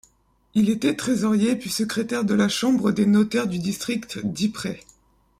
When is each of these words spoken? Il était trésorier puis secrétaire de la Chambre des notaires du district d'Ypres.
Il 0.55 0.71
était 0.71 0.95
trésorier 0.95 1.55
puis 1.55 1.69
secrétaire 1.69 2.23
de 2.25 2.33
la 2.33 2.49
Chambre 2.49 2.91
des 2.91 3.05
notaires 3.05 3.45
du 3.45 3.59
district 3.59 4.19
d'Ypres. 4.25 4.79